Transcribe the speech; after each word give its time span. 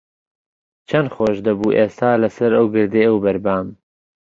چەند 0.89 1.07
خۆش 1.15 1.37
دەبوو 1.45 1.75
ئێستا 1.77 2.11
لەسەر 2.23 2.51
ئەو 2.57 2.67
گردەی 2.75 3.07
ئەوبەر 3.09 3.37
بام. 3.45 3.67